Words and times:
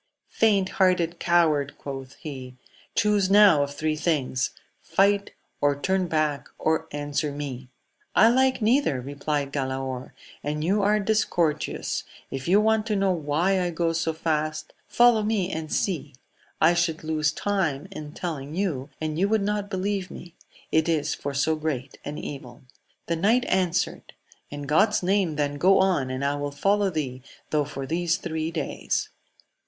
Faint 0.31 0.67
hearted 0.69 1.19
coward! 1.19 1.77
quoth 1.77 2.17
he^ 2.25 2.55
chuse 2.95 3.29
now 3.29 3.61
of 3.61 3.75
three 3.75 3.95
things: 3.95 4.49
fight, 4.81 5.29
or 5.61 5.79
turn 5.79 6.07
back', 6.07 6.47
or 6.57 6.87
answer 6.91 7.31
me! 7.31 7.69
I 8.15 8.29
like 8.29 8.63
neither, 8.63 8.99
replied 8.99 9.51
Galaor, 9.53 10.13
and 10.43 10.63
you 10.63 10.81
are 10.81 10.99
discourteous: 10.99 12.03
if 12.31 12.47
you 12.47 12.59
want 12.59 12.87
to 12.87 12.95
know 12.95 13.11
why 13.11 13.61
I 13.61 13.69
go 13.69 13.93
so 13.93 14.11
fast, 14.11 14.73
follow 14.87 15.21
me 15.21 15.51
and 15.51 15.71
see; 15.71 16.15
I 16.59 16.73
should 16.73 17.03
lose 17.03 17.31
time 17.31 17.87
in 17.91 18.13
telling 18.13 18.55
you, 18.55 18.89
and 18.99 19.19
you 19.19 19.29
would 19.29 19.43
not 19.43 19.69
believe 19.69 20.09
me, 20.09 20.33
it 20.71 20.89
is 20.89 21.13
for 21.13 21.35
so 21.35 21.55
great 21.55 21.99
an 22.03 22.17
evil. 22.17 22.63
The 23.05 23.15
knight 23.17 23.45
answered, 23.45 24.13
in 24.49 24.63
God's 24.63 25.03
name 25.03 25.35
then 25.35 25.59
go 25.59 25.77
on, 25.79 26.09
and 26.09 26.25
I 26.25 26.33
will 26.37 26.49
follow 26.49 26.89
thee 26.89 27.21
though 27.51 27.65
for 27.65 27.85
these 27.85 28.17
three 28.17 28.49
days. 28.49 29.09